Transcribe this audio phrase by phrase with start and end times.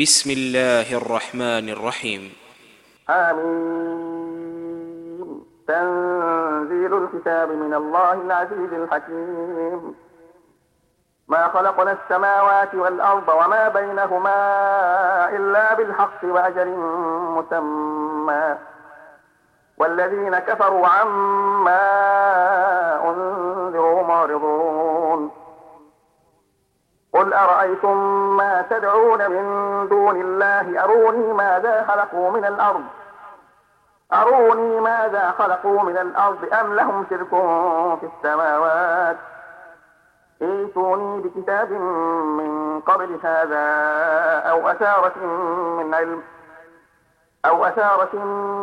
[0.00, 2.32] بسم الله الرحمن الرحيم.
[3.10, 4.38] آمين.
[5.68, 9.94] تنزيل الكتاب من الله العزيز الحكيم.
[11.28, 14.38] ما خلقنا السماوات والأرض وما بينهما
[15.36, 16.68] إلا بالحق وأجل
[17.36, 18.58] مسمى.
[19.78, 21.80] والذين كفروا عما
[23.10, 25.37] أنذروا معرضون.
[27.18, 27.96] قل أرأيتم
[28.36, 29.44] ما تدعون من
[29.88, 32.84] دون الله؟ أروني ماذا خلقوا من الأرض؟
[34.12, 37.28] أروني ماذا خلقوا من الأرض؟ أم لهم شرك
[38.00, 39.16] في السماوات؟
[40.42, 41.72] ائتوني بكتاب
[42.38, 43.64] من قبل هذا
[44.50, 45.26] أو أثارة
[45.78, 46.22] من علم
[47.46, 48.16] أو أثارة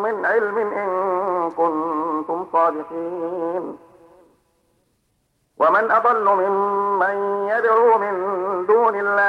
[0.04, 3.78] من علم إن كنتم صادقين.
[5.60, 8.35] ومن أضل ممن يدعو من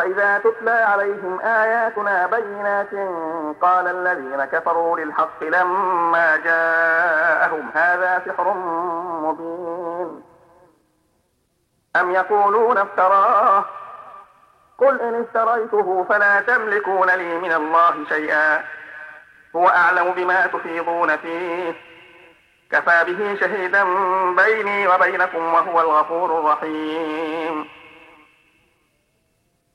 [0.00, 2.90] وإذا تتلى عليهم آياتنا بينات
[3.62, 8.52] قال الذين كفروا للحق لما جاءهم هذا سحر
[9.22, 10.22] مبين.
[11.96, 13.64] أم يقولون افتراه؟
[14.78, 18.64] قل إن افتريته فلا تملكون لي من الله شيئا.
[19.56, 21.74] هو أعلم بما تفيضون فيه.
[22.70, 23.84] كفى به شهيدا
[24.34, 27.79] بيني وبينكم وهو الغفور الرحيم.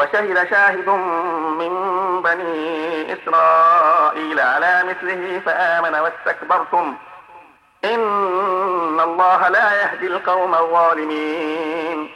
[0.00, 0.88] وشهد شاهد
[1.58, 1.72] من
[2.22, 6.96] بني إسرائيل على مثله فآمن واستكبرتم.
[7.84, 12.10] إن الله لا يهدي القوم الظالمين.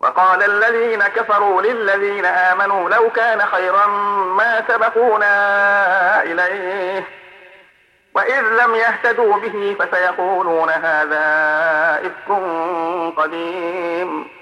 [0.00, 3.86] وقال الذين كفروا للذين آمنوا لو كان خيرا
[4.36, 7.08] ما سبقونا إليه.
[8.14, 11.26] وإذ لم يهتدوا به فسيقولون هذا
[12.06, 12.30] إفك
[13.16, 14.41] قديم.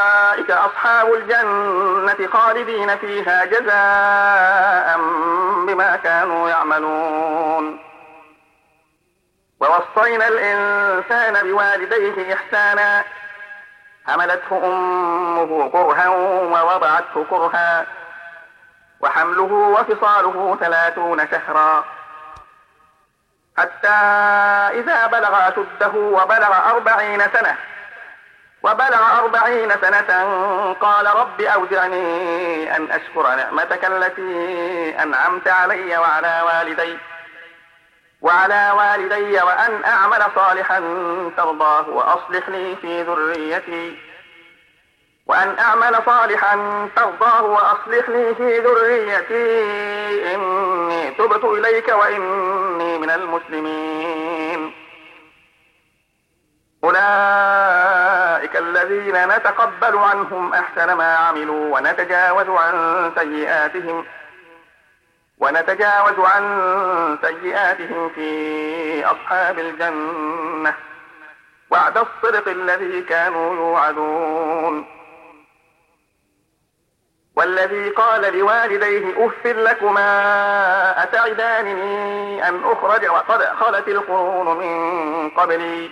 [0.39, 4.97] أصحاب الجنة خالدين فيها جزاء
[5.67, 7.79] بما كانوا يعملون.
[9.59, 13.03] ووصينا الإنسان بوالديه إحسانا.
[14.07, 17.85] حملته أمه كرها ووضعته كرها.
[18.99, 21.83] وحمله وفصاله ثلاثون شهرا.
[23.57, 23.87] حتى
[24.79, 27.57] إذا بلغ أشده وبلغ أربعين سنة
[28.63, 30.09] وبلغ أربعين سنة
[30.81, 36.97] قال رب أوزعني أن أشكر نعمتك التي أنعمت علي وعلى والدي
[38.21, 40.79] وعلى والدي وأن أعمل صالحا
[41.37, 43.97] ترضاه وأصلح لي في ذريتي
[45.25, 46.55] وأن أعمل صالحا
[46.95, 50.35] ترضاه وأصلح لي في ذريتي.
[50.35, 54.73] إني تبت إليك وإني من المسلمين.
[56.83, 57.50] أولئك
[58.55, 64.05] الذين نتقبل عنهم أحسن ما عملوا ونتجاوز عن سيئاتهم
[65.37, 70.73] ونتجاوز عن سيئاتهم في أصحاب الجنة.
[71.69, 74.85] وعد الصدق الذي كانوا يوعدون.
[77.35, 85.91] والذي قال لوالديه أف لكما أتعدانني أن أخرج وقد خلت القرون من قبلي.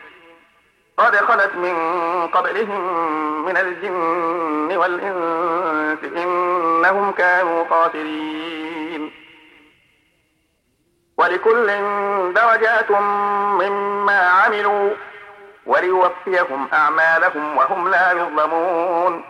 [1.01, 1.75] قد خلت من
[2.27, 2.81] قبلهم
[3.45, 9.11] من الجن والإنس إنهم كانوا خاسرين
[11.17, 11.67] ولكل
[12.33, 12.91] درجات
[13.61, 14.89] مما عملوا
[15.65, 19.23] وليوفيهم أعمالهم وهم لا يظلمون.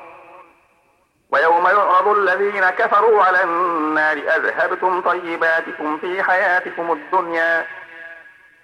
[1.32, 7.66] ويوم يعرض الذين كفروا على النار أذهبتم طيباتكم في حياتكم الدنيا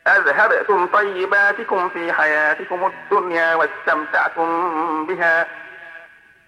[0.07, 5.47] أذهبتم طيباتكم في حياتكم الدنيا واستمتعتم بها.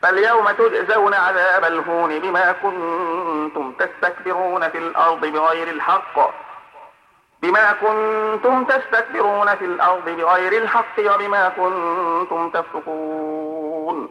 [0.01, 6.19] فاليوم تجزون عذاب الهون بما كنتم تستكبرون في الأرض بغير الحق.
[7.41, 14.09] بما كنتم تستكبرون في الأرض بغير الحق وبما كنتم تفسقون.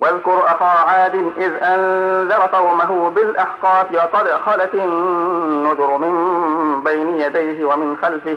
[0.00, 8.36] واذكر أخا عاد إذ أنذر قومه بالأحقاف وقد خلت النذر من بين يديه ومن خلفه.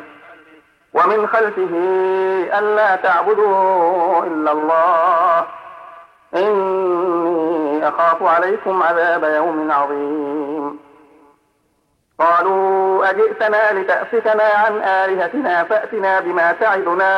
[1.06, 1.74] ومن خلفه
[2.60, 5.46] ألا تعبدوا إلا الله.
[6.36, 10.80] إني أخاف عليكم عذاب يوم عظيم.
[12.19, 17.13] قالوا أجئتنا لتأفكنا عن آلهتنا فأتنا بما تعدنا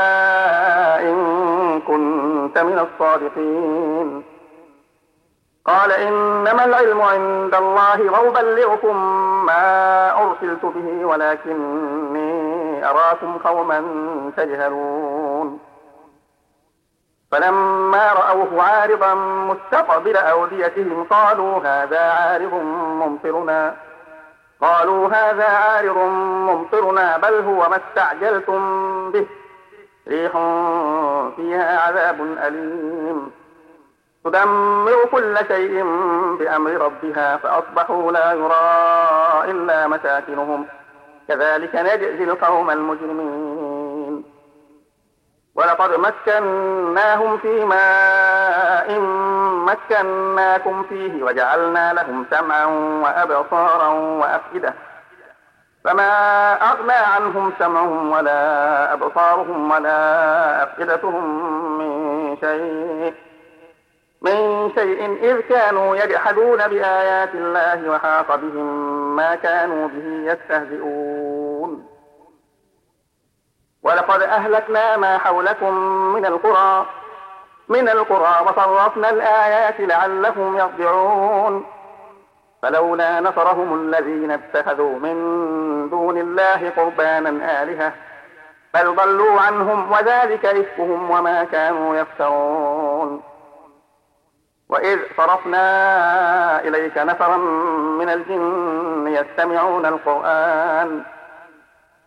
[1.00, 4.24] إن كنت من الصادقين.
[5.66, 8.96] قال إنما العلم عند الله وأبلغكم
[9.46, 9.87] ما
[10.64, 13.84] أرسلت به ولكني أراكم قوما
[14.38, 15.60] تجهلون.
[17.32, 22.54] فلما رأوه عارضا مستقبل أوديتهم قالوا هذا عارض
[23.02, 23.76] ممطرنا.
[24.62, 25.98] قالوا هذا عارض
[26.48, 29.28] ممطرنا بل هو ما استعجلتم به.
[30.08, 30.32] ريح
[31.36, 33.32] فيها عذاب أليم.
[34.30, 35.84] تدمر كل شيء
[36.40, 40.66] بأمر ربها فأصبحوا لا يرى إلا مساكنهم.
[41.28, 44.24] كذلك نجزي القوم المجرمين.
[45.56, 49.00] ولقد مكناهم في ماء
[49.68, 52.66] مكناكم فيه وجعلنا لهم سمعا
[53.04, 54.74] وأبصارا وأفئدة.
[55.84, 56.12] فما
[56.54, 61.24] أغنى عنهم سمعهم ولا أبصارهم ولا أفئدتهم
[61.78, 63.27] من شيء.
[64.22, 71.88] من شيء إذ كانوا يجحدون بآيات الله وحاق بهم ما كانوا به يستهزئون.
[73.84, 75.74] ولقد أهلكنا ما حولكم
[76.14, 76.86] من القرى
[77.68, 81.66] من القرى وصرفنا الآيات لعلهم يرجعون.
[82.62, 85.16] فلولا نصرهم الذين اتخذوا من
[85.90, 87.94] دون الله قربانا آلهة
[88.74, 93.37] بل ضلوا عنهم وذلك إفكهم وما كانوا يفترون.
[94.70, 97.38] وإذ صرفنا إليك نفرا
[97.98, 101.04] من الجن يستمعون القرآن.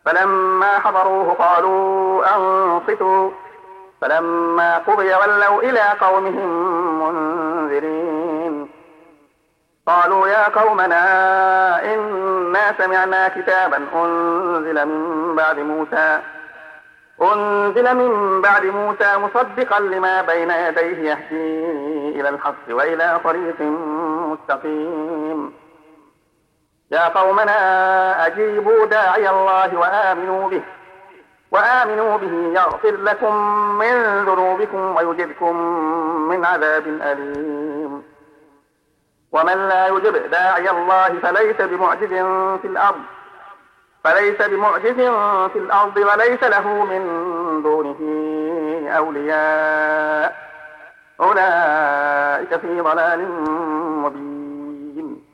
[0.04, 3.30] فلما حضروه قالوا أنصتوا.
[4.00, 6.48] فلما قضي ولوا إلى قومهم
[7.02, 8.70] منذرين.
[9.86, 11.04] قالوا يا قومنا
[11.94, 16.20] إنا سمعنا كتابا أنزل من بعد موسى.
[17.22, 23.60] أنزل من بعد موسى مصدقا لما بين يديه يهدي إلى الحق وإلى طريق
[24.30, 25.52] مستقيم.
[26.90, 30.62] يا قومنا أجيبوا داعي الله وآمنوا به
[31.50, 33.34] وآمنوا به يغفر لكم
[33.78, 35.56] من ذنوبكم ويجبكم
[36.28, 38.02] من عذاب أليم.
[39.32, 42.08] ومن لا يجب داعي الله فليس بمعجز
[42.60, 43.00] في الأرض.
[44.04, 44.94] فليس بمعجز
[45.52, 47.02] في الأرض وليس له من
[47.62, 47.98] دونه
[48.96, 50.36] أولياء.
[51.20, 53.28] أولئك في ضلال
[54.02, 55.24] مبين.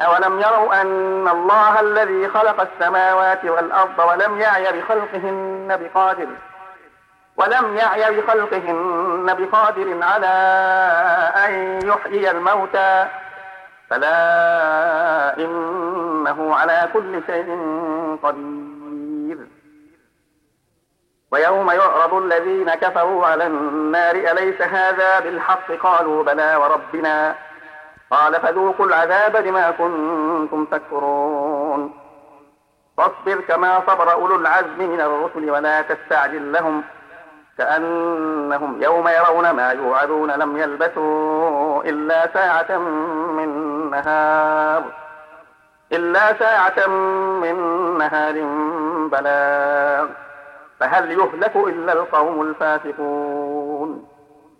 [0.00, 6.28] أولم يروا أن الله الذي خلق السماوات والأرض ولم يعي بخلقهن بقادر
[7.36, 10.26] ولم يعي بخلقهن بقادر على
[11.46, 13.06] أن يحيي الموتى
[13.90, 17.58] فلا إنه على كل شيء
[18.22, 19.38] قدير.
[21.32, 27.34] ويوم يعرض الذين كفروا على النار أليس هذا بالحق؟ قالوا بلى وربنا.
[28.10, 31.94] قال فذوقوا العذاب بما كنتم تكفرون.
[32.96, 36.82] فاصبر كما صبر أولو العزم من الرسل ولا تستعجل لهم.
[37.58, 42.78] كأنهم يوم يرون ما يوعدون لم يلبثوا إلا ساعة
[43.90, 44.84] نهار
[45.92, 46.86] إلا ساعة
[47.42, 47.56] من
[47.98, 48.34] نهار
[49.12, 50.08] بلاغ
[50.80, 53.65] فهل يهلك إلا القوم الفاسقون؟